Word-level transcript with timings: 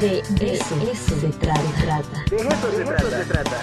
De, 0.00 0.18
eso, 0.18 1.18
se 1.18 1.28
trata. 1.38 2.24
De 2.28 2.36
eso, 2.36 2.70
se, 2.70 3.24
trata. 3.24 3.62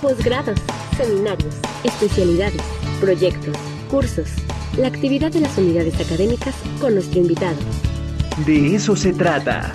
Posgrados, 0.00 0.58
seminarios, 0.96 1.54
especialidades, 1.84 2.62
proyectos, 2.98 3.54
cursos, 3.90 4.30
la 4.78 4.88
actividad 4.88 5.30
de 5.30 5.40
las 5.40 5.58
unidades 5.58 6.00
académicas 6.00 6.54
con 6.80 6.94
nuestro 6.94 7.20
invitado. 7.20 7.58
De 8.46 8.74
eso 8.74 8.96
se 8.96 9.12
trata. 9.12 9.70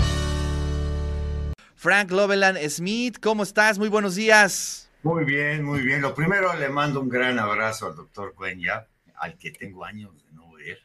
Frank 1.75 2.09
Loveland 2.09 2.57
Smith, 2.69 3.19
¿cómo 3.21 3.43
estás? 3.43 3.77
Muy 3.77 3.89
buenos 3.89 4.15
días. 4.15 4.89
Muy 5.03 5.23
bien, 5.23 5.63
muy 5.63 5.81
bien. 5.81 6.01
Lo 6.01 6.15
primero 6.15 6.51
le 6.55 6.69
mando 6.69 6.99
un 6.99 7.09
gran 7.09 7.37
abrazo 7.37 7.85
al 7.85 7.95
doctor 7.95 8.33
Cuenya, 8.33 8.87
al 9.17 9.37
que 9.37 9.51
tengo 9.51 9.85
años 9.85 10.15
de 10.15 10.31
no 10.31 10.51
ver, 10.53 10.79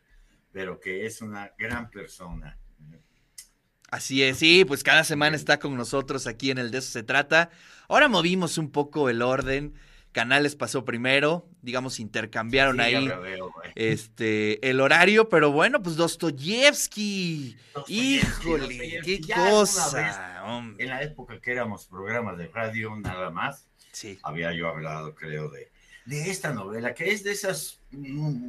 pero 0.53 0.79
que 0.79 1.07
es 1.07 1.23
una 1.23 1.53
gran 1.57 1.89
persona 1.89 2.59
Así 3.91 4.23
es, 4.23 4.39
sí, 4.39 4.65
pues 4.67 4.83
cada 4.83 5.03
semana 5.03 5.35
está 5.35 5.59
con 5.59 5.75
nosotros 5.75 6.27
aquí 6.27 6.51
en 6.51 6.59
el 6.59 6.71
De 6.71 6.79
eso 6.79 6.91
se 6.91 7.03
trata. 7.03 7.51
Ahora 7.89 8.09
movimos 8.09 8.59
un 8.59 8.71
poco 8.71 9.09
el 9.09 9.23
orden. 9.23 9.75
Canales 10.13 10.57
pasó 10.57 10.85
primero, 10.85 11.47
digamos, 11.63 12.01
intercambiaron 12.01 12.81
ahí 12.81 13.11
este 13.75 14.69
el 14.69 14.81
horario, 14.81 15.29
pero 15.29 15.53
bueno, 15.53 15.83
pues 15.83 15.97
Dostoyevsky, 15.97 17.57
híjole, 17.87 19.01
qué 19.05 19.21
cosa. 19.21 20.43
en 20.79 20.89
la 20.89 21.03
época 21.03 21.39
que 21.41 21.53
éramos 21.53 21.87
programas 21.87 22.39
de 22.39 22.49
radio 22.49 22.97
nada 22.97 23.31
más, 23.31 23.67
sí. 23.93 24.19
había 24.23 24.53
yo 24.53 24.69
hablado, 24.69 25.15
creo, 25.15 25.51
de, 25.51 25.71
de 26.07 26.31
esta 26.31 26.53
novela, 26.53 26.95
que 26.95 27.13
es 27.13 27.23
de 27.23 27.33
esas 27.33 27.79
mm, 27.91 28.49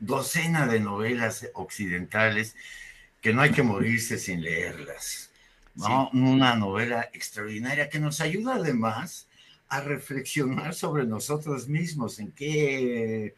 docena 0.00 0.66
de 0.66 0.80
novelas 0.80 1.48
occidentales 1.52 2.56
que 3.20 3.32
no 3.32 3.42
hay 3.42 3.50
que 3.50 3.62
morirse 3.62 4.18
sin 4.18 4.42
leerlas. 4.42 5.30
¿no? 5.74 6.10
Una 6.12 6.56
novela 6.56 7.10
extraordinaria 7.12 7.88
que 7.88 8.00
nos 8.00 8.20
ayuda 8.20 8.56
además 8.56 9.26
a 9.68 9.80
reflexionar 9.80 10.74
sobre 10.74 11.04
nosotros 11.04 11.68
mismos, 11.68 12.18
en 12.18 12.32
qué, 12.32 13.34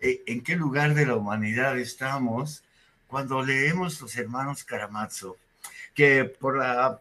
eh, 0.00 0.22
en 0.26 0.42
qué 0.42 0.56
lugar 0.56 0.94
de 0.94 1.06
la 1.06 1.16
humanidad 1.16 1.78
estamos 1.78 2.62
cuando 3.06 3.42
leemos 3.42 4.00
Los 4.00 4.16
Hermanos 4.16 4.64
Karamazov, 4.64 5.36
que 5.94 6.24
por 6.24 6.58
la 6.58 7.00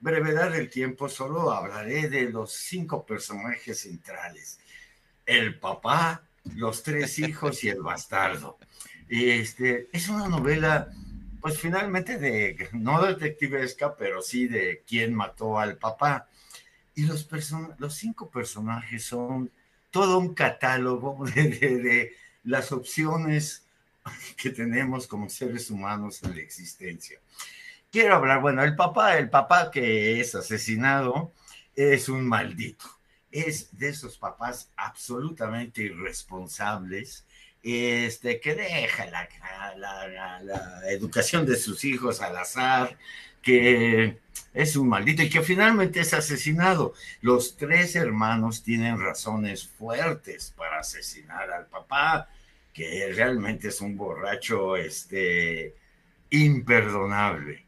brevedad 0.00 0.50
del 0.50 0.68
tiempo 0.68 1.08
solo 1.08 1.52
hablaré 1.52 2.08
de 2.08 2.28
los 2.28 2.52
cinco 2.52 3.06
personajes 3.06 3.80
centrales, 3.80 4.58
el 5.24 5.58
papá, 5.58 6.22
los 6.56 6.82
tres 6.82 7.18
hijos 7.18 7.62
y 7.64 7.68
el 7.68 7.82
bastardo. 7.82 8.58
Este, 9.08 9.88
es 9.92 10.08
una 10.08 10.28
novela 10.28 10.92
pues 11.42 11.58
finalmente 11.58 12.18
de, 12.18 12.68
no 12.72 13.04
detectivesca, 13.04 13.96
pero 13.96 14.22
sí 14.22 14.46
de 14.46 14.82
quién 14.86 15.12
mató 15.12 15.58
al 15.58 15.76
papá. 15.76 16.28
Y 16.94 17.04
los, 17.04 17.28
los 17.78 17.94
cinco 17.94 18.30
personajes 18.30 19.04
son 19.04 19.50
todo 19.90 20.18
un 20.18 20.34
catálogo 20.34 21.24
de, 21.34 22.14
las 22.44 22.72
opciones 22.72 23.66
que 24.36 24.50
tenemos 24.50 25.06
como 25.06 25.28
seres 25.28 25.70
humanos 25.70 26.22
en 26.22 26.36
la 26.36 26.40
existencia. 26.40 27.18
Quiero 27.90 28.14
hablar, 28.14 28.40
bueno, 28.40 28.62
el 28.62 28.74
papá, 28.74 29.18
el 29.18 29.28
papá 29.28 29.70
que 29.70 30.20
es 30.20 30.34
asesinado 30.34 31.32
es 31.74 32.08
un 32.08 32.26
maldito. 32.26 32.86
Es 33.30 33.76
de 33.76 33.88
esos 33.88 34.16
papás 34.16 34.70
absolutamente 34.76 35.82
irresponsables 35.82 37.26
este, 37.62 38.40
que 38.40 38.54
deja 38.54 39.06
la, 39.06 39.28
la, 39.76 40.90
educación 40.90 41.46
de 41.46 41.56
sus 41.56 41.84
hijos 41.84 42.20
al 42.20 42.36
azar, 42.36 42.98
que 43.40 44.18
es 44.52 44.76
un 44.76 44.88
maldito 44.88 45.22
y 45.22 45.30
que 45.30 45.42
finalmente 45.42 46.00
es 46.00 46.12
asesinado. 46.14 46.94
Los 47.20 47.56
tres 47.56 47.94
hermanos 47.96 48.62
tienen 48.62 49.00
razones 49.00 49.66
fuertes 49.66 50.52
para 50.56 50.80
asesinar 50.80 51.50
al 51.50 51.66
papá, 51.66 52.28
que 52.72 53.12
realmente 53.14 53.68
es 53.68 53.80
un 53.80 53.96
borracho 53.96 54.76
este, 54.76 55.74
imperdonable. 56.30 57.64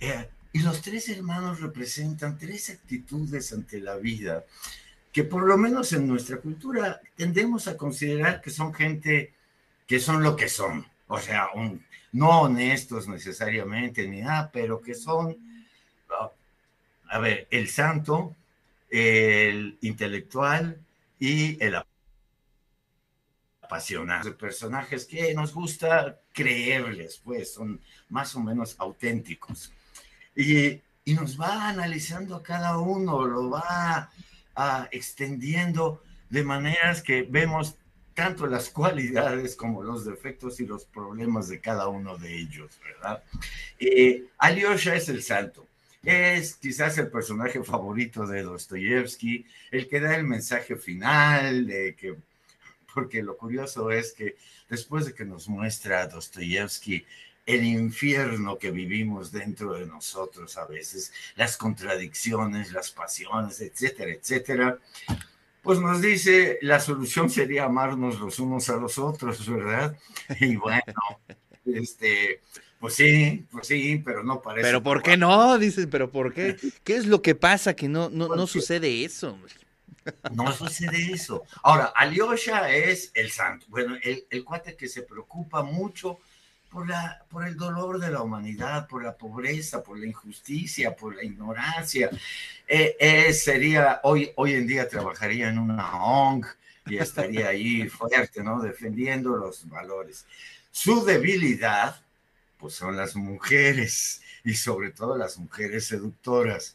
Eh, 0.00 0.28
y 0.52 0.60
los 0.60 0.80
tres 0.80 1.08
hermanos 1.08 1.60
representan 1.60 2.38
tres 2.38 2.70
actitudes 2.70 3.52
ante 3.52 3.80
la 3.80 3.96
vida 3.96 4.44
que 5.12 5.24
por 5.24 5.46
lo 5.46 5.56
menos 5.56 5.92
en 5.92 6.06
nuestra 6.06 6.38
cultura 6.38 7.00
tendemos 7.16 7.68
a 7.68 7.76
considerar 7.76 8.40
que 8.40 8.50
son 8.50 8.72
gente 8.74 9.34
que 9.86 10.00
son 10.00 10.22
lo 10.22 10.36
que 10.36 10.48
son, 10.50 10.86
o 11.06 11.18
sea, 11.18 11.48
no 12.12 12.42
honestos 12.42 13.08
necesariamente 13.08 14.06
ni 14.06 14.20
nada, 14.20 14.50
pero 14.52 14.82
que 14.82 14.94
son, 14.94 15.34
a 17.08 17.18
ver, 17.18 17.48
el 17.50 17.68
santo, 17.68 18.36
el 18.90 19.78
intelectual 19.80 20.78
y 21.18 21.62
el 21.64 21.82
apasionado. 23.62 24.36
Personajes 24.36 25.06
que 25.06 25.32
nos 25.32 25.54
gusta 25.54 26.20
creerles, 26.34 27.20
pues 27.24 27.54
son 27.54 27.80
más 28.10 28.34
o 28.36 28.40
menos 28.40 28.76
auténticos. 28.78 29.72
Y, 30.36 30.82
y 31.04 31.14
nos 31.14 31.40
va 31.40 31.70
analizando 31.70 32.36
a 32.36 32.42
cada 32.42 32.76
uno, 32.76 33.24
lo 33.24 33.48
va 33.48 34.10
extendiendo 34.90 36.02
de 36.30 36.42
maneras 36.42 37.02
que 37.02 37.22
vemos 37.22 37.76
tanto 38.14 38.46
las 38.48 38.68
cualidades 38.70 39.54
como 39.54 39.82
los 39.82 40.04
defectos 40.04 40.58
y 40.58 40.66
los 40.66 40.84
problemas 40.84 41.48
de 41.48 41.60
cada 41.60 41.86
uno 41.86 42.18
de 42.18 42.34
ellos, 42.34 42.78
¿verdad? 42.82 43.22
Eh, 43.78 44.24
Alyosha 44.38 44.96
es 44.96 45.08
el 45.08 45.22
santo. 45.22 45.66
Es 46.02 46.56
quizás 46.56 46.98
el 46.98 47.10
personaje 47.10 47.62
favorito 47.62 48.26
de 48.26 48.42
Dostoyevsky, 48.42 49.46
el 49.70 49.88
que 49.88 50.00
da 50.00 50.16
el 50.16 50.24
mensaje 50.24 50.74
final, 50.76 51.66
de 51.66 51.94
que, 51.94 52.16
porque 52.92 53.22
lo 53.22 53.36
curioso 53.36 53.90
es 53.92 54.12
que 54.12 54.36
después 54.68 55.06
de 55.06 55.14
que 55.14 55.24
nos 55.24 55.48
muestra 55.48 56.08
Dostoyevsky 56.08 57.04
el 57.48 57.64
infierno 57.64 58.58
que 58.58 58.70
vivimos 58.70 59.32
dentro 59.32 59.72
de 59.72 59.86
nosotros 59.86 60.58
a 60.58 60.66
veces, 60.66 61.14
las 61.34 61.56
contradicciones, 61.56 62.72
las 62.72 62.90
pasiones, 62.90 63.62
etcétera, 63.62 64.12
etcétera, 64.12 64.78
pues 65.62 65.80
nos 65.80 66.02
dice 66.02 66.58
la 66.60 66.78
solución 66.78 67.30
sería 67.30 67.64
amarnos 67.64 68.20
los 68.20 68.38
unos 68.38 68.68
a 68.68 68.76
los 68.76 68.98
otros, 68.98 69.48
¿verdad? 69.48 69.96
Y 70.40 70.56
bueno, 70.56 70.82
este, 71.64 72.42
pues 72.78 72.92
sí, 72.96 73.46
pues 73.50 73.66
sí, 73.66 74.02
pero 74.04 74.22
no 74.22 74.42
parece. 74.42 74.68
Pero 74.68 74.82
¿por 74.82 75.02
qué 75.02 75.16
no? 75.16 75.56
Dices, 75.56 75.88
pero 75.90 76.10
¿por 76.10 76.34
qué? 76.34 76.54
¿Qué 76.84 76.96
es 76.96 77.06
lo 77.06 77.22
que 77.22 77.34
pasa 77.34 77.74
que 77.74 77.88
no, 77.88 78.10
no, 78.10 78.28
no 78.28 78.46
sucede 78.46 79.06
eso? 79.06 79.38
No 80.32 80.52
sucede 80.52 81.12
eso. 81.12 81.44
Ahora, 81.62 81.86
Alyosha 81.96 82.70
es 82.70 83.10
el 83.14 83.30
santo. 83.30 83.64
Bueno, 83.70 83.96
el, 84.02 84.26
el 84.28 84.44
cuate 84.44 84.76
que 84.76 84.86
se 84.88 85.00
preocupa 85.00 85.62
mucho 85.62 86.18
por, 86.70 86.88
la, 86.88 87.24
por 87.28 87.46
el 87.46 87.56
dolor 87.56 87.98
de 87.98 88.10
la 88.10 88.22
humanidad, 88.22 88.86
por 88.86 89.02
la 89.02 89.16
pobreza, 89.16 89.82
por 89.82 89.98
la 89.98 90.06
injusticia, 90.06 90.94
por 90.94 91.14
la 91.16 91.24
ignorancia. 91.24 92.10
Eh, 92.66 92.96
eh, 92.98 93.32
sería, 93.32 94.00
hoy, 94.02 94.30
hoy 94.36 94.54
en 94.54 94.66
día 94.66 94.88
trabajaría 94.88 95.48
en 95.48 95.58
una 95.58 95.96
ONG 96.02 96.46
y 96.86 96.98
estaría 96.98 97.48
ahí 97.48 97.88
fuerte, 97.88 98.42
¿no? 98.42 98.60
Defendiendo 98.60 99.36
los 99.36 99.68
valores. 99.68 100.26
Su 100.70 101.04
debilidad, 101.04 102.00
pues 102.58 102.74
son 102.74 102.96
las 102.96 103.16
mujeres 103.16 104.22
y 104.44 104.54
sobre 104.54 104.90
todo 104.90 105.16
las 105.16 105.38
mujeres 105.38 105.86
seductoras. 105.86 106.74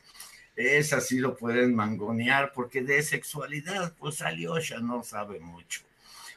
Esas 0.55 1.07
sí 1.07 1.17
lo 1.17 1.35
pueden 1.35 1.73
mangonear 1.73 2.51
porque 2.53 2.81
de 2.81 3.01
sexualidad, 3.01 3.93
pues 3.97 4.21
Alyosha 4.21 4.79
no 4.79 5.03
sabe 5.03 5.39
mucho. 5.39 5.81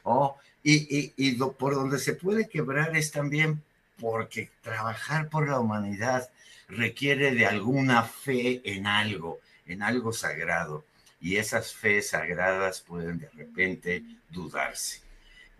Oh, 0.04 0.38
y, 0.68 1.32
por 1.58 1.76
donde 1.76 2.00
se 2.00 2.14
puede 2.14 2.48
quebrar 2.48 2.96
es 2.96 3.12
también 3.12 3.62
porque 4.00 4.50
trabajar 4.62 5.28
por 5.28 5.48
la 5.48 5.60
humanidad 5.60 6.28
requiere 6.68 7.32
de 7.32 7.46
alguna 7.46 8.02
fe 8.02 8.62
en 8.64 8.88
algo, 8.88 9.38
en 9.66 9.82
algo 9.82 10.12
sagrado. 10.12 10.84
Y 11.20 11.36
esas 11.36 11.72
fe 11.72 12.02
sagradas 12.02 12.80
pueden 12.80 13.20
de 13.20 13.28
repente 13.30 14.02
dudarse. 14.28 15.02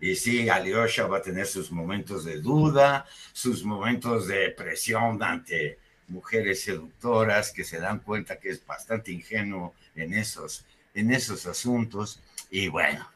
Y 0.01 0.15
sí, 0.15 0.49
Alyosha 0.49 1.07
va 1.07 1.19
a 1.19 1.21
tener 1.21 1.47
sus 1.47 1.71
momentos 1.71 2.25
de 2.25 2.41
duda, 2.41 3.05
sus 3.31 3.63
momentos 3.63 4.27
de 4.27 4.49
presión 4.49 5.23
ante 5.23 5.79
mujeres 6.09 6.63
seductoras 6.63 7.51
que 7.51 7.63
se 7.63 7.79
dan 7.79 7.99
cuenta 7.99 8.39
que 8.39 8.49
es 8.49 8.65
bastante 8.65 9.13
ingenuo 9.13 9.73
en 9.95 10.13
esos, 10.13 10.65
en 10.93 11.11
esos 11.11 11.45
asuntos. 11.45 12.21
Y 12.51 12.67
bueno, 12.67 13.09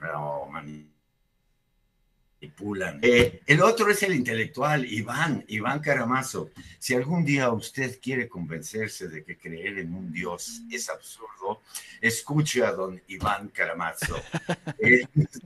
no, 2.41 2.99
eh, 3.03 3.41
el 3.45 3.61
otro 3.61 3.91
es 3.91 4.01
el 4.01 4.15
intelectual, 4.15 4.85
Iván, 4.85 5.45
Iván 5.47 5.79
Caramazo. 5.79 6.49
Si 6.79 6.95
algún 6.95 7.23
día 7.23 7.51
usted 7.51 7.99
quiere 8.01 8.27
convencerse 8.27 9.07
de 9.07 9.23
que 9.23 9.37
creer 9.37 9.77
en 9.77 9.93
un 9.93 10.11
Dios 10.11 10.63
es 10.71 10.89
absurdo, 10.89 11.61
escuche 12.01 12.63
a 12.63 12.71
don 12.71 13.01
Iván 13.07 13.49
Caramazo. 13.49 14.15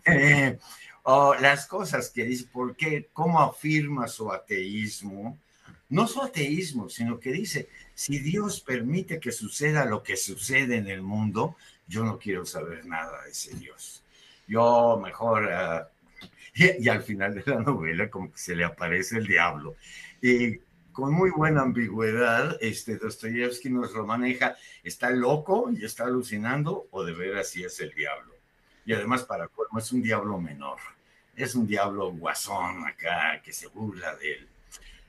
Eh, 0.07 0.57
las 1.39 1.67
cosas 1.67 2.09
que 2.09 2.23
dice, 2.23 2.45
¿por 2.51 2.75
qué? 2.75 3.09
¿Cómo 3.13 3.39
afirma 3.39 4.07
su 4.07 4.31
ateísmo? 4.31 5.37
no 5.89 6.07
su 6.07 6.21
ateísmo, 6.21 6.89
sino 6.89 7.19
que 7.19 7.31
dice, 7.31 7.69
si 7.93 8.17
Dios 8.17 8.59
permite 8.59 9.19
que 9.19 9.31
suceda 9.31 9.85
lo 9.85 10.01
que 10.01 10.17
sucede 10.17 10.77
en 10.77 10.87
el 10.87 11.01
mundo, 11.01 11.55
yo 11.87 12.03
no 12.03 12.17
quiero 12.17 12.43
saber 12.45 12.85
nada 12.85 13.23
de 13.23 13.31
ese 13.31 13.55
Dios. 13.55 14.01
Yo 14.47 14.99
mejor... 15.03 15.51
Ah, 15.51 15.89
y, 16.55 16.87
al 16.87 17.03
final 17.03 17.35
de 17.35 17.43
la 17.45 17.59
novela 17.59 18.09
como 18.09 18.31
que 18.31 18.37
se 18.37 18.55
le 18.55 18.63
aparece 18.63 19.17
el 19.17 19.27
diablo. 19.27 19.75
Y 20.21 20.57
con 20.91 21.13
muy 21.13 21.29
buena 21.29 21.61
ambigüedad, 21.61 22.57
este 22.61 22.97
Dostoyevsky 22.97 23.69
nos 23.69 23.93
lo 23.93 24.05
maneja, 24.05 24.55
está 24.83 25.09
loco 25.09 25.69
y 25.71 25.83
está 25.83 26.05
alucinando 26.05 26.87
o 26.91 27.03
de 27.03 27.13
veras 27.13 27.49
sí 27.49 27.63
es 27.63 27.79
el 27.81 27.93
diablo. 27.93 28.33
Y 28.85 28.93
además 28.93 29.23
para 29.23 29.47
colmo 29.47 29.79
es 29.79 29.91
un 29.91 30.01
diablo 30.01 30.39
menor, 30.39 30.79
es 31.35 31.55
un 31.55 31.67
diablo 31.67 32.11
guasón 32.11 32.87
acá 32.87 33.41
que 33.43 33.51
se 33.51 33.67
burla 33.67 34.15
de 34.15 34.33
él. 34.33 34.47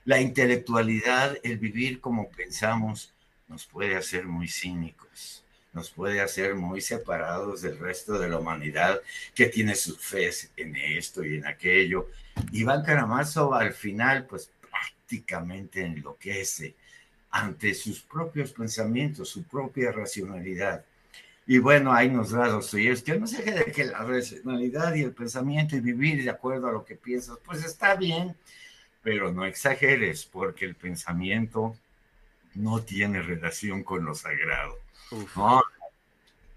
La 0.03 0.19
intelectualidad, 0.19 1.37
el 1.43 1.57
vivir 1.57 2.01
como 2.01 2.29
pensamos, 2.29 3.13
nos 3.47 3.65
puede 3.65 3.95
hacer 3.95 4.25
muy 4.25 4.49
cínicos 4.49 5.45
nos 5.77 5.91
puede 5.91 6.21
hacer 6.21 6.55
muy 6.55 6.81
separados 6.81 7.61
del 7.61 7.77
resto 7.77 8.17
de 8.17 8.27
la 8.27 8.39
humanidad 8.39 8.99
que 9.35 9.45
tiene 9.45 9.75
su 9.75 9.95
fe 9.95 10.31
en 10.55 10.75
esto 10.75 11.23
y 11.23 11.35
en 11.35 11.45
aquello. 11.45 12.09
Iván 12.51 12.83
Karamazov 12.83 13.53
al 13.53 13.73
final, 13.73 14.25
pues 14.25 14.49
prácticamente 14.59 15.85
enloquece 15.85 16.73
ante 17.29 17.75
sus 17.75 18.01
propios 18.01 18.53
pensamientos, 18.53 19.29
su 19.29 19.43
propia 19.43 19.91
racionalidad. 19.91 20.83
Y 21.45 21.59
bueno, 21.59 21.93
ahí 21.93 22.09
nos 22.09 22.31
da 22.31 22.45
que 23.05 23.19
no 23.19 23.27
se 23.27 23.43
de 23.43 23.71
que 23.71 23.85
la 23.85 23.99
racionalidad 23.99 24.95
y 24.95 25.03
el 25.03 25.13
pensamiento 25.13 25.75
y 25.75 25.79
vivir 25.79 26.23
de 26.23 26.31
acuerdo 26.31 26.69
a 26.69 26.71
lo 26.71 26.83
que 26.83 26.95
piensas, 26.95 27.37
pues 27.45 27.63
está 27.63 27.93
bien, 27.93 28.35
pero 29.03 29.31
no 29.31 29.45
exageres, 29.45 30.25
porque 30.25 30.65
el 30.65 30.73
pensamiento 30.73 31.77
no 32.57 32.81
tiene 32.81 33.21
relación 33.21 33.83
con 33.83 34.05
lo 34.05 34.15
sagrado. 34.15 34.79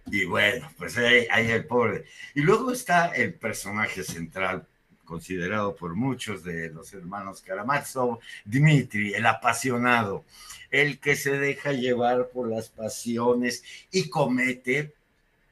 Y 0.07 0.25
bueno, 0.25 0.71
pues 0.77 0.97
ahí, 0.99 1.27
ahí, 1.31 1.51
el 1.51 1.67
pobre. 1.67 2.05
Y 2.35 2.41
luego 2.41 2.73
está 2.73 3.09
el 3.09 3.35
personaje 3.35 4.03
central, 4.03 4.67
considerado 5.05 5.77
por 5.77 5.95
muchos 5.95 6.43
de 6.43 6.71
los 6.71 6.93
hermanos 6.95 7.43
Karamazov, 7.43 8.19
Dmitri, 8.45 9.15
el 9.15 9.27
apasionado, 9.27 10.25
el 10.71 10.99
que 10.99 11.17
se 11.17 11.39
deja 11.39 11.73
llevar 11.73 12.29
por 12.29 12.49
las 12.49 12.69
pasiones 12.69 13.63
y 13.91 14.09
comete 14.09 14.95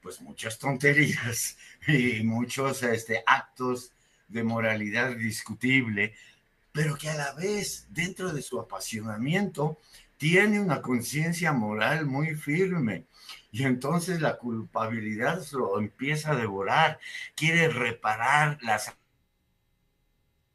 pues 0.02 0.20
muchas 0.20 0.58
tonterías 0.58 1.56
y 1.86 2.22
muchos 2.22 2.82
este, 2.82 3.22
actos 3.26 3.92
de 4.28 4.42
moralidad 4.42 5.16
discutible, 5.16 6.14
pero 6.72 6.96
que 6.96 7.10
a 7.10 7.14
la 7.14 7.32
vez, 7.32 7.86
dentro 7.90 8.32
de 8.32 8.42
su 8.42 8.60
apasionamiento, 8.60 9.78
tiene 10.18 10.60
una 10.60 10.82
conciencia 10.82 11.52
moral 11.52 12.04
muy 12.04 12.34
firme 12.34 13.06
y 13.50 13.64
entonces 13.64 14.20
la 14.20 14.36
culpabilidad 14.36 15.42
lo 15.52 15.78
empieza 15.78 16.32
a 16.32 16.36
devorar, 16.36 16.98
quiere 17.34 17.68
reparar 17.68 18.58
las 18.62 18.94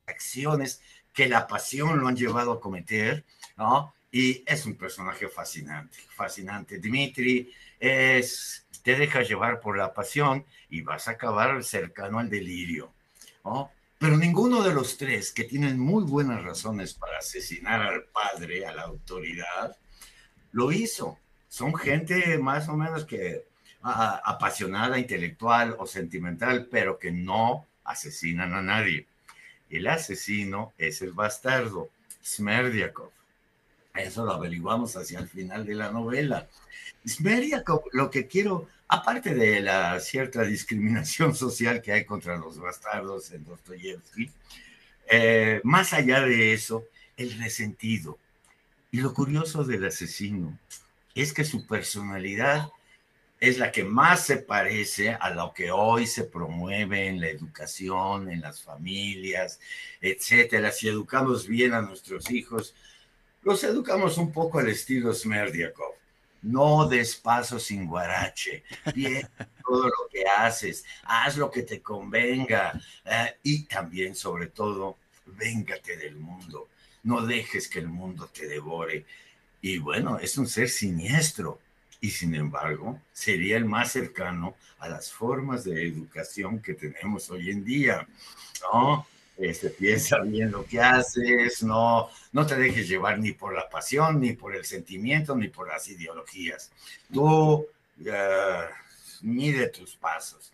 acciones 0.05 0.81
que 1.13 1.27
la 1.27 1.47
pasión 1.47 1.99
lo 1.99 2.07
han 2.07 2.15
llevado 2.15 2.53
a 2.53 2.59
cometer, 2.59 3.23
¿no? 3.57 3.93
Y 4.11 4.43
es 4.45 4.65
un 4.65 4.75
personaje 4.75 5.27
fascinante, 5.27 5.97
fascinante. 6.15 6.77
Dimitri 6.77 7.51
es, 7.79 8.67
te 8.83 8.95
deja 8.95 9.23
llevar 9.23 9.59
por 9.59 9.77
la 9.77 9.93
pasión 9.93 10.45
y 10.69 10.81
vas 10.81 11.07
a 11.07 11.11
acabar 11.11 11.63
cercano 11.63 12.19
al 12.19 12.29
delirio, 12.29 12.93
¿no? 13.43 13.71
Pero 14.03 14.17
ninguno 14.17 14.61
de 14.61 14.73
los 14.73 14.97
tres 14.97 15.31
que 15.31 15.45
tienen 15.45 15.79
muy 15.79 16.03
buenas 16.03 16.43
razones 16.43 16.93
para 16.93 17.19
asesinar 17.19 17.81
al 17.81 18.03
padre, 18.03 18.65
a 18.65 18.73
la 18.73 18.81
autoridad, 18.81 19.77
lo 20.51 20.73
hizo. 20.73 21.19
Son 21.47 21.73
gente 21.73 22.37
más 22.37 22.67
o 22.67 22.75
menos 22.75 23.05
que 23.05 23.45
apasionada, 23.81 24.99
intelectual 24.99 25.77
o 25.79 25.87
sentimental, 25.87 26.67
pero 26.69 26.99
que 26.99 27.13
no 27.13 27.65
asesinan 27.85 28.53
a 28.53 28.61
nadie. 28.61 29.07
El 29.69 29.87
asesino 29.87 30.73
es 30.77 31.01
el 31.01 31.13
bastardo, 31.13 31.87
Smerdiakov. 32.21 33.11
Eso 33.95 34.25
lo 34.25 34.33
averiguamos 34.33 34.97
hacia 34.97 35.19
el 35.19 35.29
final 35.29 35.65
de 35.65 35.75
la 35.75 35.91
novela. 35.91 36.49
Smerdiakov, 37.07 37.83
lo 37.93 38.11
que 38.11 38.27
quiero 38.27 38.67
aparte 38.93 39.33
de 39.33 39.59
la 39.59 39.99
cierta 39.99 40.43
discriminación 40.43 41.35
social 41.45 41.81
que 41.81 41.91
hay 41.91 42.05
contra 42.05 42.37
los 42.37 42.59
bastardos 42.59 43.31
en 43.31 43.43
Dostoyevsky, 43.43 44.31
eh, 45.09 45.61
más 45.63 45.93
allá 45.93 46.21
de 46.21 46.53
eso, 46.53 46.85
el 47.17 47.37
resentido. 47.39 48.19
Y 48.91 49.01
lo 49.01 49.13
curioso 49.13 49.63
del 49.63 49.85
asesino 49.85 50.59
es 51.15 51.33
que 51.33 51.43
su 51.43 51.65
personalidad 51.65 52.69
es 53.39 53.57
la 53.57 53.71
que 53.71 53.83
más 53.83 54.25
se 54.25 54.37
parece 54.37 55.09
a 55.09 55.31
lo 55.31 55.53
que 55.53 55.71
hoy 55.71 56.05
se 56.05 56.23
promueve 56.25 57.07
en 57.07 57.19
la 57.19 57.29
educación, 57.29 58.29
en 58.29 58.41
las 58.41 58.61
familias, 58.61 59.59
etcétera. 60.01 60.71
Si 60.71 60.87
educamos 60.87 61.47
bien 61.47 61.73
a 61.73 61.81
nuestros 61.81 62.29
hijos, 62.29 62.75
los 63.41 63.63
educamos 63.63 64.17
un 64.19 64.31
poco 64.31 64.59
al 64.59 64.69
estilo 64.69 65.13
Smerdiakov 65.13 66.02
no 66.43 66.87
des 66.87 67.15
paso 67.15 67.59
sin 67.59 67.87
guarache, 67.87 68.63
bien 68.93 69.27
todo 69.65 69.85
lo 69.85 70.07
que 70.11 70.25
haces, 70.25 70.85
haz 71.03 71.37
lo 71.37 71.49
que 71.49 71.63
te 71.63 71.81
convenga 71.81 72.79
eh, 73.05 73.37
y 73.43 73.63
también, 73.63 74.15
sobre 74.15 74.47
todo, 74.47 74.97
véngate 75.25 75.97
del 75.97 76.15
mundo, 76.15 76.69
no 77.03 77.25
dejes 77.25 77.67
que 77.67 77.79
el 77.79 77.87
mundo 77.87 78.27
te 78.27 78.47
devore. 78.47 79.05
Y 79.61 79.77
bueno, 79.77 80.19
es 80.19 80.37
un 80.37 80.47
ser 80.47 80.69
siniestro 80.69 81.59
y 82.01 82.09
sin 82.09 82.35
embargo 82.35 82.99
sería 83.13 83.55
el 83.55 83.65
más 83.65 83.93
cercano 83.93 84.55
a 84.79 84.89
las 84.89 85.11
formas 85.11 85.63
de 85.63 85.87
educación 85.87 86.59
que 86.59 86.73
tenemos 86.73 87.29
hoy 87.29 87.49
en 87.49 87.63
día, 87.63 88.05
¿no? 88.61 89.07
Este, 89.49 89.69
piensa 89.69 90.19
bien 90.19 90.51
lo 90.51 90.65
que 90.65 90.79
haces, 90.79 91.63
no, 91.63 92.09
no 92.31 92.45
te 92.45 92.55
dejes 92.55 92.87
llevar 92.87 93.19
ni 93.19 93.33
por 93.33 93.53
la 93.53 93.69
pasión, 93.69 94.19
ni 94.19 94.33
por 94.33 94.55
el 94.55 94.65
sentimiento, 94.65 95.35
ni 95.35 95.49
por 95.49 95.67
las 95.67 95.87
ideologías. 95.89 96.71
Tú 97.11 97.25
uh, 97.25 97.65
mide 99.21 99.67
tus 99.67 99.95
pasos. 99.95 100.51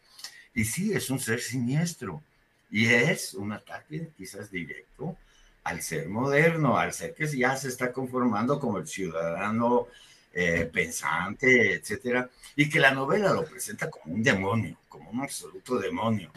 Y 0.53 0.65
sí, 0.65 0.91
es 0.91 1.09
un 1.09 1.19
ser 1.19 1.39
siniestro 1.39 2.23
y 2.71 2.87
es 2.87 3.33
un 3.33 3.51
ataque 3.51 4.09
quizás 4.17 4.49
directo 4.49 5.17
al 5.63 5.81
ser 5.81 6.09
moderno, 6.09 6.77
al 6.77 6.93
ser 6.93 7.13
que 7.13 7.27
ya 7.27 7.55
se 7.55 7.67
está 7.67 7.91
conformando 7.91 8.59
como 8.59 8.79
el 8.79 8.87
ciudadano 8.87 9.87
eh, 10.33 10.69
pensante, 10.71 11.73
etcétera, 11.73 12.29
y 12.55 12.69
que 12.69 12.79
la 12.79 12.91
novela 12.91 13.33
lo 13.33 13.45
presenta 13.45 13.89
como 13.89 14.15
un 14.15 14.23
demonio, 14.23 14.77
como 14.87 15.09
un 15.11 15.21
absoluto 15.21 15.77
demonio, 15.77 16.31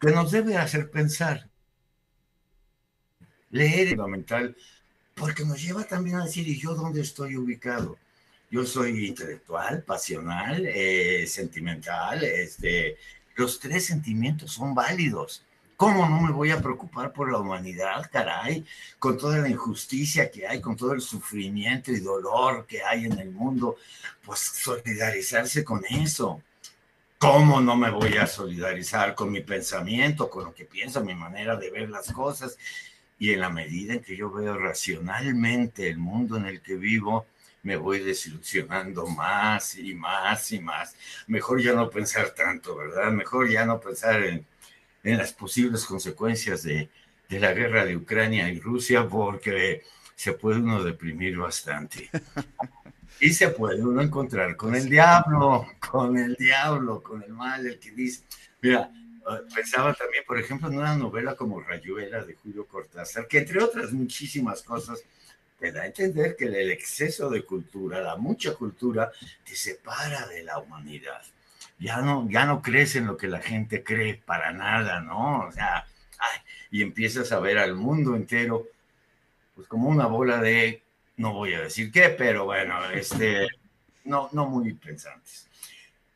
que 0.00 0.10
nos 0.10 0.30
debe 0.30 0.56
hacer 0.56 0.90
pensar 0.90 1.48
leer 3.56 3.88
es 3.88 3.94
fundamental 3.94 4.56
porque 5.14 5.44
nos 5.44 5.62
lleva 5.62 5.84
también 5.84 6.16
a 6.16 6.24
decir, 6.24 6.46
¿y 6.46 6.58
yo 6.58 6.74
dónde 6.74 7.00
estoy 7.00 7.36
ubicado? 7.36 7.96
Yo 8.50 8.64
soy 8.66 9.06
intelectual, 9.06 9.82
pasional, 9.82 10.64
eh, 10.66 11.26
sentimental, 11.26 12.22
este, 12.22 12.96
los 13.34 13.58
tres 13.58 13.86
sentimientos 13.86 14.52
son 14.52 14.74
válidos. 14.74 15.42
¿Cómo 15.76 16.08
no 16.08 16.20
me 16.20 16.32
voy 16.32 16.50
a 16.50 16.60
preocupar 16.60 17.12
por 17.12 17.30
la 17.30 17.38
humanidad, 17.38 18.08
caray? 18.10 18.64
Con 18.98 19.18
toda 19.18 19.38
la 19.38 19.48
injusticia 19.48 20.30
que 20.30 20.46
hay, 20.46 20.60
con 20.60 20.76
todo 20.76 20.92
el 20.92 21.00
sufrimiento 21.00 21.92
y 21.92 22.00
dolor 22.00 22.66
que 22.66 22.82
hay 22.82 23.04
en 23.04 23.18
el 23.18 23.30
mundo, 23.30 23.76
pues 24.24 24.40
solidarizarse 24.40 25.64
con 25.64 25.84
eso. 25.84 26.42
¿Cómo 27.18 27.60
no 27.60 27.76
me 27.76 27.90
voy 27.90 28.16
a 28.18 28.26
solidarizar 28.26 29.14
con 29.14 29.32
mi 29.32 29.40
pensamiento, 29.40 30.28
con 30.30 30.44
lo 30.44 30.54
que 30.54 30.66
pienso, 30.66 31.02
mi 31.02 31.14
manera 31.14 31.56
de 31.56 31.70
ver 31.70 31.88
las 31.88 32.12
cosas? 32.12 32.58
Y 33.18 33.32
en 33.32 33.40
la 33.40 33.50
medida 33.50 33.94
en 33.94 34.00
que 34.02 34.16
yo 34.16 34.30
veo 34.30 34.58
racionalmente 34.58 35.88
el 35.88 35.98
mundo 35.98 36.36
en 36.36 36.46
el 36.46 36.60
que 36.60 36.76
vivo, 36.76 37.26
me 37.62 37.76
voy 37.76 38.00
desilusionando 38.00 39.06
más 39.06 39.76
y 39.76 39.94
más 39.94 40.52
y 40.52 40.60
más. 40.60 40.94
Mejor 41.26 41.60
ya 41.60 41.72
no 41.72 41.90
pensar 41.90 42.30
tanto, 42.30 42.76
¿verdad? 42.76 43.10
Mejor 43.10 43.50
ya 43.50 43.64
no 43.64 43.80
pensar 43.80 44.22
en, 44.22 44.46
en 45.02 45.18
las 45.18 45.32
posibles 45.32 45.84
consecuencias 45.84 46.62
de, 46.62 46.88
de 47.28 47.40
la 47.40 47.52
guerra 47.52 47.84
de 47.84 47.96
Ucrania 47.96 48.48
y 48.50 48.60
Rusia, 48.60 49.08
porque 49.08 49.82
se 50.14 50.32
puede 50.32 50.60
uno 50.60 50.82
deprimir 50.82 51.36
bastante. 51.38 52.10
Y 53.18 53.30
se 53.30 53.48
puede 53.48 53.82
uno 53.82 54.02
encontrar 54.02 54.56
con 54.56 54.74
el 54.74 54.90
diablo, 54.90 55.66
con 55.90 56.18
el 56.18 56.34
diablo, 56.34 57.02
con 57.02 57.22
el 57.22 57.32
mal, 57.32 57.66
el 57.66 57.78
que 57.78 57.90
dice, 57.92 58.24
mira, 58.60 58.90
pensaba 59.54 59.94
también, 59.94 60.24
por 60.26 60.38
ejemplo, 60.38 60.68
en 60.68 60.78
una 60.78 60.96
novela 60.96 61.34
como 61.34 61.60
Rayuela 61.60 62.24
de 62.24 62.34
Julio 62.34 62.66
Cortázar, 62.66 63.26
que 63.26 63.38
entre 63.38 63.62
otras 63.62 63.92
muchísimas 63.92 64.62
cosas 64.62 65.02
te 65.58 65.72
da 65.72 65.82
a 65.82 65.86
entender 65.86 66.36
que 66.36 66.44
el 66.46 66.70
exceso 66.70 67.30
de 67.30 67.44
cultura, 67.44 68.00
la 68.00 68.16
mucha 68.16 68.54
cultura, 68.54 69.10
te 69.44 69.56
separa 69.56 70.26
de 70.26 70.44
la 70.44 70.58
humanidad. 70.58 71.22
Ya 71.78 72.00
no, 72.00 72.28
ya 72.30 72.46
no 72.46 72.62
crees 72.62 72.96
en 72.96 73.06
lo 73.06 73.16
que 73.16 73.28
la 73.28 73.40
gente 73.40 73.82
cree 73.82 74.14
para 74.14 74.52
nada, 74.52 75.00
¿no? 75.00 75.46
O 75.46 75.52
sea, 75.52 75.86
y 76.70 76.82
empiezas 76.82 77.32
a 77.32 77.40
ver 77.40 77.58
al 77.58 77.74
mundo 77.74 78.16
entero 78.16 78.66
pues 79.54 79.66
como 79.68 79.88
una 79.88 80.06
bola 80.06 80.38
de, 80.38 80.82
no 81.16 81.32
voy 81.32 81.54
a 81.54 81.62
decir 81.62 81.90
qué, 81.90 82.10
pero 82.10 82.44
bueno, 82.44 82.90
este, 82.90 83.48
no, 84.04 84.28
no 84.32 84.46
muy 84.46 84.74
pensantes. 84.74 85.48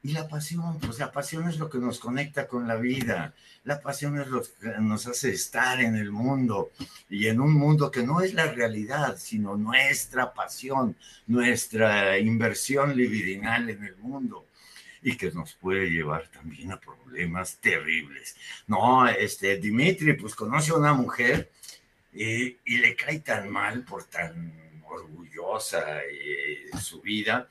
Y 0.03 0.13
la 0.13 0.27
pasión, 0.29 0.79
pues 0.81 0.99
la 0.99 1.13
pasión 1.13 1.47
es 1.49 1.59
lo 1.59 1.69
que 1.69 1.79
nos 1.79 1.99
conecta 1.99 2.49
con 2.49 2.67
la 2.67 2.77
vida. 2.77 3.35
La 3.65 3.81
pasión 3.81 4.19
es 4.19 4.29
lo 4.29 4.43
que 4.43 4.69
nos 4.81 5.07
hace 5.07 5.31
estar 5.31 5.79
en 5.81 5.95
el 5.95 6.11
mundo 6.11 6.71
y 7.11 7.27
en 7.27 7.39
un 7.39 7.53
mundo 7.53 7.91
que 7.91 8.03
no 8.03 8.23
es 8.23 8.33
la 8.33 8.47
realidad, 8.47 9.19
sino 9.19 9.57
nuestra 9.57 10.33
pasión, 10.33 10.97
nuestra 11.27 12.19
inversión 12.19 12.97
libidinal 12.97 13.69
en 13.69 13.85
el 13.85 13.97
mundo 13.97 14.47
y 15.03 15.17
que 15.17 15.31
nos 15.33 15.53
puede 15.55 15.91
llevar 15.91 16.29
también 16.29 16.73
a 16.73 16.81
problemas 16.81 17.59
terribles. 17.59 18.37
No, 18.67 19.07
este 19.07 19.59
Dimitri 19.59 20.15
pues 20.15 20.35
conoce 20.35 20.71
a 20.71 20.77
una 20.77 20.95
mujer 20.95 21.51
y, 22.15 22.57
y 22.65 22.79
le 22.79 22.97
cae 22.97 23.21
tan 23.21 23.51
mal 23.51 23.85
por 23.85 24.05
tan 24.05 24.83
orgullosa 24.89 25.85
de 25.85 26.71
su 26.81 27.03
vida 27.03 27.49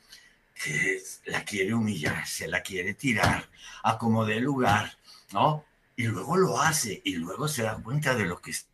que 0.61 1.01
la 1.25 1.43
quiere 1.45 1.73
humillar, 1.73 2.27
se 2.27 2.47
la 2.47 2.61
quiere 2.61 2.93
tirar 2.93 3.49
a 3.83 3.97
como 3.97 4.25
de 4.25 4.41
lugar, 4.41 4.91
¿no? 5.31 5.65
Y 5.95 6.03
luego 6.03 6.35
lo 6.35 6.59
hace 6.59 7.01
y 7.03 7.15
luego 7.15 7.47
se 7.47 7.63
da 7.63 7.81
cuenta 7.81 8.13
de 8.13 8.25
lo 8.25 8.41
que 8.41 8.51
está 8.51 8.67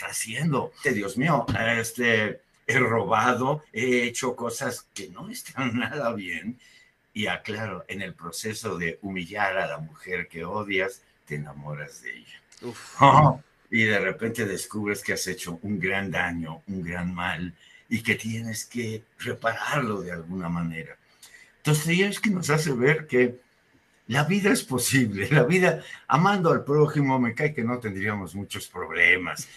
haciendo. 0.00 0.72
Dios 0.84 1.16
mío, 1.16 1.46
este, 1.76 2.42
he 2.66 2.78
robado, 2.78 3.64
he 3.72 4.02
hecho 4.04 4.36
cosas 4.36 4.86
que 4.94 5.08
no 5.08 5.30
están 5.30 5.78
nada 5.78 6.12
bien. 6.12 6.58
Y 7.12 7.26
aclaro, 7.26 7.84
en 7.88 8.02
el 8.02 8.14
proceso 8.14 8.78
de 8.78 8.98
humillar 9.02 9.56
a 9.56 9.66
la 9.66 9.78
mujer 9.78 10.28
que 10.28 10.44
odias, 10.44 11.02
te 11.24 11.36
enamoras 11.36 12.02
de 12.02 12.18
ella. 12.18 12.42
Oh, 13.00 13.40
y 13.70 13.84
de 13.84 13.98
repente 13.98 14.44
descubres 14.44 15.02
que 15.02 15.14
has 15.14 15.26
hecho 15.26 15.58
un 15.62 15.80
gran 15.80 16.10
daño, 16.10 16.62
un 16.66 16.82
gran 16.82 17.12
mal, 17.12 17.54
y 17.90 18.02
que 18.02 18.14
tienes 18.14 18.64
que 18.64 19.02
repararlo 19.18 20.00
de 20.00 20.12
alguna 20.12 20.48
manera. 20.48 20.96
Entonces, 21.58 22.00
es 22.00 22.20
que 22.20 22.30
nos 22.30 22.48
hace 22.48 22.72
ver 22.72 23.06
que 23.06 23.40
la 24.06 24.24
vida 24.24 24.50
es 24.50 24.64
posible, 24.64 25.28
la 25.30 25.44
vida, 25.44 25.84
amando 26.08 26.50
al 26.50 26.64
prójimo, 26.64 27.18
me 27.18 27.34
cae 27.34 27.54
que 27.54 27.62
no 27.62 27.78
tendríamos 27.78 28.34
muchos 28.34 28.66
problemas. 28.66 29.48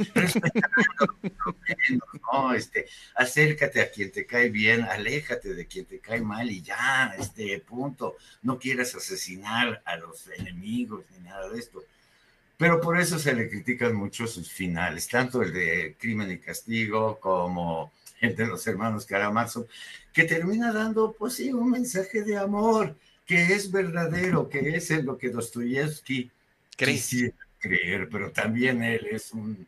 ¿no? 2.32 2.54
Este, 2.54 2.88
acércate 3.16 3.82
a 3.82 3.90
quien 3.90 4.12
te 4.12 4.26
cae 4.26 4.50
bien, 4.50 4.84
aléjate 4.84 5.54
de 5.54 5.66
quien 5.66 5.86
te 5.86 6.00
cae 6.00 6.22
mal 6.22 6.52
y 6.52 6.62
ya, 6.62 7.16
este 7.18 7.60
punto. 7.62 8.18
No 8.42 8.60
quieras 8.60 8.94
asesinar 8.94 9.82
a 9.86 9.96
los 9.98 10.28
enemigos 10.28 11.06
ni 11.12 11.24
nada 11.24 11.50
de 11.50 11.60
esto. 11.60 11.84
Pero 12.58 12.80
por 12.80 13.00
eso 13.00 13.18
se 13.18 13.34
le 13.34 13.50
critican 13.50 13.96
mucho 13.96 14.28
sus 14.28 14.52
finales, 14.52 15.08
tanto 15.08 15.42
el 15.42 15.52
de 15.52 15.96
Crimen 16.00 16.32
y 16.32 16.38
Castigo 16.38 17.20
como 17.20 17.92
de 18.32 18.48
los 18.48 18.66
hermanos 18.68 19.06
Karamazov, 19.06 19.68
que 20.14 20.24
termina 20.24 20.72
dando, 20.72 21.12
pues 21.12 21.36
sí, 21.36 21.52
un 21.52 21.72
mensaje 21.72 22.24
de 22.24 22.38
amor 22.38 22.96
que 23.26 23.54
es 23.54 23.72
verdadero, 23.72 24.50
que 24.50 24.76
es 24.76 24.92
en 24.92 25.06
lo 25.06 25.18
que 25.18 25.30
Dostoyevsky 25.30 26.32
quisiera 26.76 27.36
creer, 27.60 28.10
pero 28.10 28.32
también 28.32 28.84
él 28.84 29.08
es 29.12 29.32
un 29.34 29.68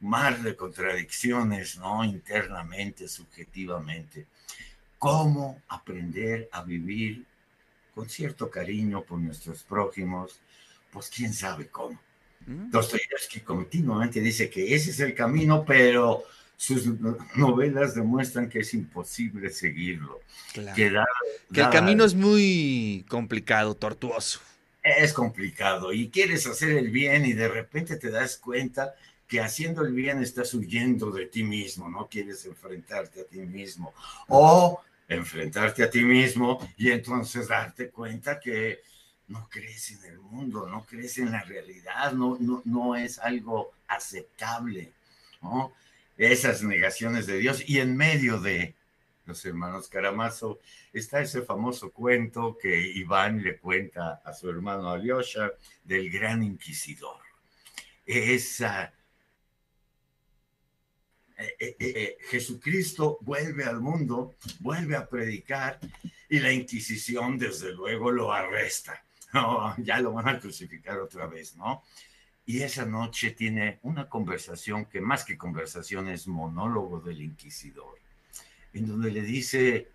mar 0.00 0.40
de 0.42 0.56
contradicciones, 0.56 1.78
¿no? 1.78 2.04
Internamente, 2.04 3.08
subjetivamente. 3.08 4.26
¿Cómo 4.98 5.62
aprender 5.68 6.48
a 6.52 6.62
vivir 6.62 7.24
con 7.94 8.08
cierto 8.08 8.50
cariño 8.50 9.02
por 9.02 9.18
nuestros 9.18 9.62
prójimos? 9.62 10.40
Pues 10.90 11.08
quién 11.08 11.32
sabe 11.32 11.68
cómo. 11.68 12.00
Mm. 12.46 12.70
Dostoyevsky 12.70 13.40
continuamente 13.40 14.20
dice 14.20 14.50
que 14.50 14.74
ese 14.74 14.90
es 14.90 15.00
el 15.00 15.14
camino, 15.14 15.64
pero 15.64 16.24
sus 16.56 16.86
novelas 17.36 17.94
demuestran 17.94 18.48
que 18.48 18.60
es 18.60 18.72
imposible 18.74 19.50
seguirlo. 19.50 20.20
Que, 20.74 20.86
el 20.86 21.70
camino 21.70 22.04
es 22.04 22.14
muy 22.14 23.04
complicado, 23.08 23.74
tortuoso. 23.74 24.40
Es 24.82 25.12
complicado 25.12 25.92
y 25.92 26.08
quieres 26.10 26.46
hacer 26.46 26.70
el 26.70 26.90
bien 26.90 27.26
y 27.26 27.32
de 27.32 27.48
repente 27.48 27.96
te 27.96 28.10
das 28.10 28.36
cuenta 28.38 28.94
que 29.28 29.40
haciendo 29.40 29.82
el 29.82 29.92
bien 29.92 30.22
estás 30.22 30.54
huyendo 30.54 31.10
de 31.10 31.26
ti 31.26 31.42
mismo, 31.42 31.90
no 31.90 32.06
quieres 32.06 32.44
enfrentarte 32.46 33.22
a 33.22 33.24
ti 33.24 33.38
mismo 33.40 33.92
o 34.28 34.80
enfrentarte 35.08 35.82
a 35.82 35.90
ti 35.90 36.02
mismo 36.02 36.66
y 36.76 36.90
entonces 36.90 37.48
darte 37.48 37.90
cuenta 37.90 38.38
que 38.38 38.80
no 39.28 39.48
crees 39.50 39.90
en 39.90 40.04
el 40.04 40.18
mundo, 40.20 40.68
no 40.68 40.86
crees 40.86 41.18
en 41.18 41.32
la 41.32 41.42
realidad, 41.42 42.12
no, 42.12 42.36
no, 42.38 42.62
no 42.64 42.94
es 42.94 43.18
algo 43.18 43.72
aceptable, 43.88 44.92
¿no? 45.42 45.72
Esas 46.16 46.62
negaciones 46.62 47.26
de 47.26 47.38
Dios 47.38 47.62
y 47.66 47.80
en 47.80 47.96
medio 47.96 48.40
de 48.40 48.74
los 49.26 49.44
hermanos 49.44 49.88
Caramazo 49.88 50.60
está 50.92 51.20
ese 51.20 51.42
famoso 51.42 51.90
cuento 51.90 52.56
que 52.60 52.80
Iván 52.80 53.42
le 53.42 53.58
cuenta 53.58 54.22
a 54.24 54.32
su 54.32 54.48
hermano 54.48 54.90
Alyosha 54.90 55.50
del 55.84 56.10
gran 56.10 56.42
inquisidor. 56.42 57.20
Esa 58.06 58.94
eh, 61.38 61.56
eh, 61.58 61.76
eh, 61.78 62.16
Jesucristo 62.30 63.18
vuelve 63.20 63.64
al 63.64 63.80
mundo, 63.80 64.36
vuelve 64.60 64.96
a 64.96 65.06
predicar 65.06 65.78
y 66.30 66.38
la 66.38 66.50
Inquisición 66.50 67.36
desde 67.36 67.72
luego 67.72 68.10
lo 68.10 68.32
arresta. 68.32 69.02
Ya 69.78 70.00
lo 70.00 70.12
van 70.12 70.28
a 70.28 70.40
crucificar 70.40 70.98
otra 70.98 71.26
vez, 71.26 71.56
¿no? 71.56 71.82
Y 72.46 72.62
esa 72.62 72.86
noche 72.86 73.32
tiene 73.32 73.80
una 73.82 74.08
conversación 74.08 74.86
que 74.86 75.00
más 75.00 75.24
que 75.24 75.36
conversación 75.36 76.08
es 76.08 76.28
monólogo 76.28 77.00
del 77.00 77.20
inquisidor, 77.20 77.98
en 78.72 78.86
donde 78.86 79.10
le 79.10 79.22
dice, 79.22 79.88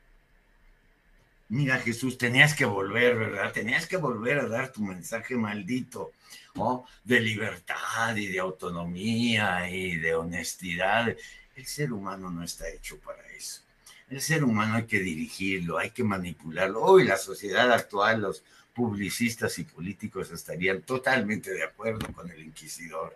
mira 1.47 1.79
Jesús, 1.79 2.17
tenías 2.17 2.53
que 2.53 2.65
volver, 2.65 3.17
¿verdad? 3.17 3.53
Tenías 3.53 3.87
que 3.87 3.95
volver 3.95 4.39
a 4.39 4.47
dar 4.47 4.71
tu 4.73 4.81
mensaje 4.81 5.35
maldito, 5.35 6.11
¿no? 6.53 6.85
De 7.05 7.21
libertad 7.21 8.17
y 8.17 8.27
de 8.27 8.39
autonomía 8.39 9.69
y 9.69 9.95
de 9.95 10.15
honestidad. 10.15 11.15
El 11.55 11.65
ser 11.65 11.93
humano 11.93 12.29
no 12.29 12.43
está 12.43 12.67
hecho 12.69 12.99
para 12.99 13.25
eso. 13.29 13.61
El 14.09 14.19
ser 14.19 14.43
humano 14.43 14.75
hay 14.75 14.85
que 14.87 14.99
dirigirlo, 14.99 15.77
hay 15.77 15.91
que 15.91 16.03
manipularlo. 16.03 16.81
Hoy 16.83 17.05
la 17.05 17.15
sociedad 17.15 17.71
actual, 17.71 18.21
los 18.21 18.43
publicistas 18.73 19.59
y 19.59 19.63
políticos 19.63 20.31
estarían 20.31 20.81
totalmente 20.81 21.51
de 21.51 21.63
acuerdo 21.63 22.11
con 22.13 22.29
el 22.31 22.41
inquisidor. 22.41 23.15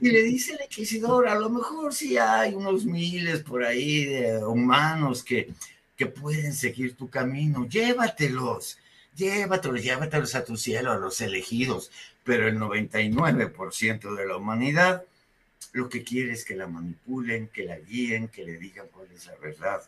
Y 0.00 0.10
le 0.10 0.22
dice 0.22 0.54
el 0.54 0.62
inquisidor, 0.64 1.28
a 1.28 1.34
lo 1.34 1.48
mejor 1.50 1.94
sí 1.94 2.18
hay 2.18 2.54
unos 2.54 2.84
miles 2.84 3.42
por 3.42 3.64
ahí 3.64 4.04
de 4.04 4.44
humanos 4.44 5.22
que, 5.22 5.50
que 5.96 6.06
pueden 6.06 6.52
seguir 6.52 6.96
tu 6.96 7.08
camino, 7.08 7.66
llévatelos, 7.68 8.78
llévatelos, 9.14 9.82
llévatelos 9.82 10.34
a 10.34 10.44
tu 10.44 10.56
cielo, 10.56 10.92
a 10.92 10.98
los 10.98 11.20
elegidos, 11.20 11.90
pero 12.24 12.48
el 12.48 12.58
99% 12.58 14.14
de 14.14 14.26
la 14.26 14.36
humanidad 14.36 15.04
lo 15.72 15.88
que 15.88 16.02
quiere 16.02 16.32
es 16.32 16.44
que 16.44 16.56
la 16.56 16.66
manipulen, 16.66 17.48
que 17.48 17.64
la 17.64 17.78
guíen, 17.78 18.28
que 18.28 18.44
le 18.44 18.56
digan 18.56 18.88
cuál 18.88 19.08
es 19.12 19.26
la 19.26 19.36
verdad. 19.36 19.82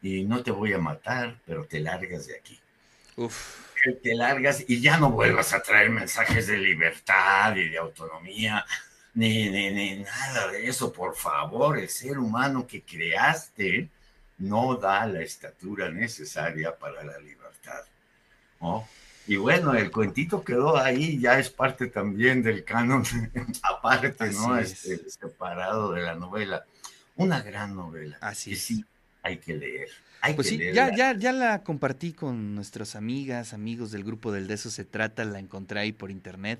Y 0.00 0.24
no 0.24 0.42
te 0.42 0.52
voy 0.52 0.72
a 0.72 0.78
matar, 0.78 1.40
pero 1.44 1.64
te 1.64 1.80
largas 1.80 2.28
de 2.28 2.36
aquí. 2.36 2.58
Uf 3.16 3.66
te 3.94 4.14
largas 4.14 4.64
y 4.66 4.80
ya 4.80 4.98
no 4.98 5.10
vuelvas 5.10 5.52
a 5.52 5.62
traer 5.62 5.90
mensajes 5.90 6.46
de 6.46 6.58
libertad 6.58 7.54
y 7.56 7.68
de 7.68 7.78
autonomía, 7.78 8.64
ni, 9.14 9.48
ni, 9.48 9.98
nada 10.00 10.48
de 10.48 10.66
eso, 10.66 10.92
por 10.92 11.16
favor, 11.16 11.78
el 11.78 11.88
ser 11.88 12.18
humano 12.18 12.66
que 12.66 12.82
creaste 12.82 13.88
no 14.38 14.76
da 14.76 15.06
la 15.06 15.22
estatura 15.22 15.90
necesaria 15.90 16.76
para 16.76 17.02
la 17.02 17.18
libertad. 17.18 17.84
Y 19.26 19.36
bueno, 19.36 19.74
el 19.74 19.90
cuentito 19.90 20.44
quedó 20.44 20.76
ahí, 20.76 21.18
ya 21.18 21.38
es 21.38 21.50
parte 21.50 21.86
también 21.86 22.42
del 22.42 22.64
canon, 22.64 23.04
aparte, 23.62 24.30
¿no? 24.32 24.56
Este, 24.58 24.98
separado 25.10 25.92
de 25.92 26.02
la 26.02 26.14
novela. 26.14 26.64
Una 27.16 27.40
gran 27.40 27.74
novela. 27.74 28.18
Así 28.20 28.50
que 28.50 28.56
sí, 28.56 28.84
hay 29.26 29.38
que 29.38 29.54
leer 29.54 29.88
pues 30.34 30.48
sí, 30.48 30.58
ya, 30.72 30.94
ya, 30.94 31.16
ya 31.16 31.32
la 31.32 31.62
compartí 31.62 32.12
con 32.12 32.54
nuestras 32.54 32.96
amigas, 32.96 33.52
amigos 33.52 33.92
del 33.92 34.02
grupo 34.02 34.32
del 34.32 34.48
De 34.48 34.54
eso 34.54 34.70
se 34.70 34.84
trata, 34.84 35.24
la 35.24 35.38
encontré 35.38 35.78
ahí 35.80 35.92
por 35.92 36.10
internet. 36.10 36.58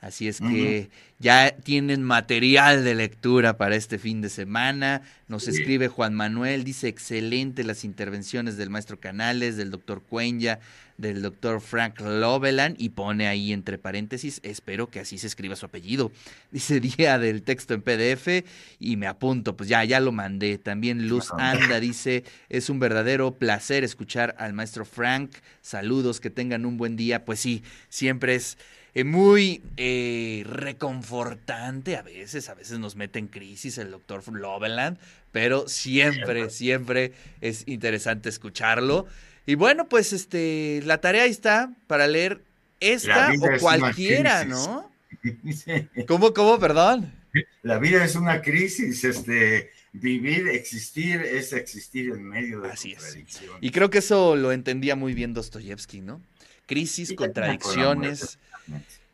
Así 0.00 0.28
es 0.28 0.40
que 0.40 0.90
ya 1.18 1.56
tienen 1.64 2.02
material 2.02 2.84
de 2.84 2.94
lectura 2.94 3.56
para 3.56 3.76
este 3.76 3.98
fin 3.98 4.20
de 4.20 4.28
semana. 4.28 5.02
Nos 5.26 5.48
escribe 5.48 5.88
Juan 5.88 6.14
Manuel, 6.14 6.64
dice 6.64 6.88
excelente 6.88 7.64
las 7.64 7.82
intervenciones 7.82 8.56
del 8.56 8.70
maestro 8.70 9.00
Canales, 9.00 9.56
del 9.56 9.70
doctor 9.70 10.02
Cuenya, 10.02 10.60
del 10.98 11.22
doctor 11.22 11.60
Frank 11.60 12.00
Loveland 12.00 12.76
y 12.78 12.90
pone 12.90 13.26
ahí 13.26 13.52
entre 13.52 13.78
paréntesis, 13.78 14.40
espero 14.42 14.88
que 14.88 15.00
así 15.00 15.18
se 15.18 15.26
escriba 15.26 15.56
su 15.56 15.66
apellido. 15.66 16.10
Dice 16.50 16.80
día 16.80 17.18
del 17.18 17.42
texto 17.42 17.74
en 17.74 17.82
PDF 17.82 18.44
y 18.78 18.96
me 18.96 19.06
apunto, 19.06 19.56
pues 19.56 19.68
ya, 19.68 19.84
ya 19.84 20.00
lo 20.00 20.12
mandé. 20.12 20.58
También 20.58 21.08
Luz 21.08 21.30
Anda 21.32 21.80
dice, 21.80 22.24
es 22.48 22.70
un 22.70 22.78
verdadero 22.78 23.34
placer 23.34 23.84
escuchar 23.84 24.34
al 24.38 24.52
maestro 24.52 24.84
Frank. 24.84 25.32
Saludos, 25.60 26.20
que 26.20 26.30
tengan 26.30 26.64
un 26.64 26.76
buen 26.78 26.96
día. 26.96 27.24
Pues 27.24 27.40
sí, 27.40 27.62
siempre 27.88 28.36
es 28.36 28.56
eh, 28.96 29.04
muy 29.04 29.60
eh, 29.76 30.42
reconfortante 30.46 31.98
a 31.98 32.02
veces, 32.02 32.48
a 32.48 32.54
veces 32.54 32.78
nos 32.78 32.96
mete 32.96 33.18
en 33.18 33.28
crisis 33.28 33.76
el 33.76 33.90
doctor 33.90 34.26
Loveland, 34.32 34.96
pero 35.32 35.68
siempre, 35.68 36.48
siempre 36.48 37.12
es 37.42 37.64
interesante 37.66 38.30
escucharlo. 38.30 39.06
Y 39.44 39.54
bueno, 39.54 39.86
pues 39.86 40.14
este, 40.14 40.80
la 40.86 41.02
tarea 41.02 41.24
ahí 41.24 41.30
está 41.30 41.74
para 41.88 42.08
leer 42.08 42.40
esta 42.80 43.34
o 43.38 43.60
cualquiera, 43.60 44.46
¿no? 44.46 44.90
¿Cómo, 46.08 46.32
cómo, 46.32 46.58
perdón? 46.58 47.12
La 47.60 47.78
vida 47.78 48.02
es 48.02 48.16
una 48.16 48.40
crisis, 48.40 49.04
este, 49.04 49.72
vivir, 49.92 50.48
existir 50.48 51.20
es 51.20 51.52
existir 51.52 52.14
en 52.14 52.24
medio 52.24 52.62
de 52.62 52.70
Así 52.70 52.92
es. 52.92 53.18
Y 53.60 53.70
creo 53.72 53.90
que 53.90 53.98
eso 53.98 54.36
lo 54.36 54.52
entendía 54.52 54.96
muy 54.96 55.12
bien 55.12 55.34
Dostoyevsky, 55.34 56.00
¿no? 56.00 56.22
Crisis, 56.64 57.12
contradicciones. 57.12 58.38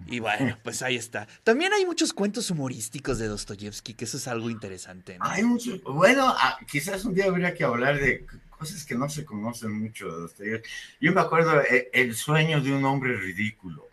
Y 0.06 0.20
bueno, 0.20 0.58
pues 0.62 0.82
ahí 0.82 0.96
está. 0.96 1.28
También 1.44 1.72
hay 1.72 1.86
muchos 1.86 2.12
cuentos 2.12 2.50
humorísticos 2.50 3.18
de 3.18 3.28
Dostoyevsky, 3.28 3.94
que 3.94 4.04
eso 4.04 4.16
es 4.16 4.26
algo 4.28 4.50
interesante. 4.50 5.18
¿no? 5.18 5.24
Hay 5.24 5.44
muchos. 5.44 5.82
Bueno, 5.84 6.26
ah, 6.26 6.58
quizás 6.70 7.04
un 7.04 7.14
día 7.14 7.26
habría 7.26 7.54
que 7.54 7.64
hablar 7.64 7.98
de 7.98 8.26
cosas 8.50 8.84
que 8.84 8.94
no 8.94 9.08
se 9.08 9.24
conocen 9.24 9.72
mucho 9.72 10.06
de 10.06 10.20
Dostoyevsky. 10.22 10.68
Yo 11.00 11.12
me 11.12 11.20
acuerdo 11.20 11.60
eh, 11.60 11.90
el 11.92 12.14
sueño 12.14 12.60
de 12.60 12.72
un 12.72 12.84
hombre 12.84 13.16
ridículo, 13.16 13.88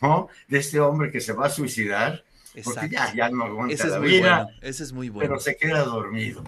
¿no? 0.00 0.28
De 0.48 0.58
este 0.58 0.80
hombre 0.80 1.10
que 1.10 1.20
se 1.20 1.32
va 1.32 1.46
a 1.46 1.50
suicidar 1.50 2.24
porque 2.62 2.88
ya, 2.88 3.12
ya 3.14 3.30
no 3.30 3.44
aguanta 3.44 3.74
Ese 3.74 3.84
es 3.84 3.90
la 3.90 3.98
vida, 3.98 4.44
bueno. 4.44 4.58
Ese 4.62 4.82
es 4.84 4.92
muy 4.92 5.08
bueno. 5.08 5.28
pero 5.28 5.40
se 5.40 5.56
queda 5.56 5.82
dormido 5.82 6.44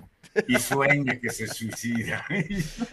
y 0.48 0.56
sueña 0.58 1.18
que 1.20 1.30
se 1.30 1.46
suicida. 1.46 2.24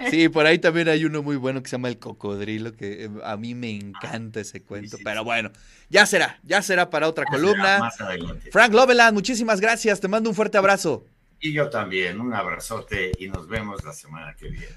Sí, 0.10 0.30
por 0.30 0.46
ahí 0.46 0.60
también 0.60 0.88
hay 0.88 1.06
uno 1.06 1.24
muy 1.24 1.36
bueno 1.36 1.62
que 1.62 1.70
se 1.70 1.76
llama 1.76 1.90
El 1.90 2.00
Cocodrilo, 2.00 2.74
que 2.74 3.06
eh, 3.06 3.10
a 3.24 3.38
mí 3.38 3.56
me 3.56 3.72
encanta 3.72 4.40
ese 4.40 4.62
cuento. 4.62 4.98
sí, 4.98 5.04
Pero 5.04 5.24
bueno, 5.24 5.52
ya 5.90 6.06
será, 6.06 6.40
ya 6.44 6.62
será 6.62 6.90
para 6.90 7.08
otra 7.08 7.26
columna. 7.26 7.80
Más 7.80 8.00
adelante. 8.02 8.52
Frank 8.52 8.74
Loveland, 8.74 9.14
muchísimas 9.14 9.60
gracias. 9.60 10.00
Te 10.00 10.08
mando 10.08 10.30
un 10.30 10.36
fuerte 10.36 10.58
abrazo. 10.58 11.06
Y 11.40 11.52
yo 11.52 11.70
también, 11.70 12.22
un 12.22 12.34
abrazote 12.34 13.12
y 13.20 13.28
nos 13.28 13.48
vemos 13.48 13.84
la 13.84 13.92
semana 13.92 14.34
que 14.34 14.48
viene. 14.48 14.68